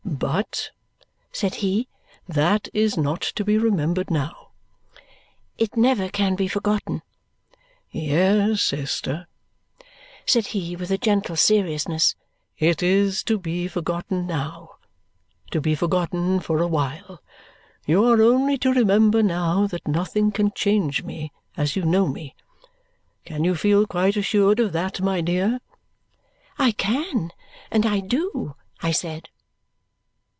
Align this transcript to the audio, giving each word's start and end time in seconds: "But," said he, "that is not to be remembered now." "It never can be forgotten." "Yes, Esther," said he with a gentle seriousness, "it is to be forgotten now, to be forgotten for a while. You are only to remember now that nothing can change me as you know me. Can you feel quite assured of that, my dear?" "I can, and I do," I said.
"But," 0.21 0.69
said 1.31 1.55
he, 1.55 1.87
"that 2.27 2.67
is 2.75 2.95
not 2.95 3.21
to 3.21 3.43
be 3.43 3.57
remembered 3.57 4.11
now." 4.11 4.49
"It 5.57 5.75
never 5.75 6.09
can 6.09 6.35
be 6.35 6.47
forgotten." 6.47 7.01
"Yes, 7.89 8.71
Esther," 8.71 9.25
said 10.27 10.47
he 10.47 10.75
with 10.75 10.91
a 10.91 10.99
gentle 10.99 11.35
seriousness, 11.35 12.15
"it 12.59 12.83
is 12.83 13.23
to 13.23 13.39
be 13.39 13.67
forgotten 13.67 14.27
now, 14.27 14.71
to 15.49 15.59
be 15.59 15.73
forgotten 15.73 16.39
for 16.39 16.61
a 16.61 16.67
while. 16.67 17.19
You 17.87 18.03
are 18.05 18.21
only 18.21 18.59
to 18.59 18.71
remember 18.73 19.23
now 19.23 19.65
that 19.65 19.87
nothing 19.87 20.31
can 20.31 20.51
change 20.51 21.01
me 21.01 21.31
as 21.57 21.75
you 21.75 21.81
know 21.83 22.07
me. 22.07 22.35
Can 23.25 23.43
you 23.43 23.55
feel 23.55 23.87
quite 23.87 24.15
assured 24.15 24.59
of 24.59 24.71
that, 24.73 25.01
my 25.01 25.21
dear?" 25.21 25.61
"I 26.59 26.73
can, 26.73 27.31
and 27.71 27.87
I 27.87 28.01
do," 28.01 28.55
I 28.83 28.91
said. 28.91 29.27